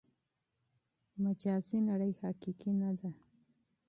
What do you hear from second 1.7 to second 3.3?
نړۍ حقیقي نه ده.